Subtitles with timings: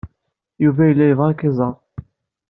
[0.63, 1.75] Yuba yella yebɣa ad k-iẓer.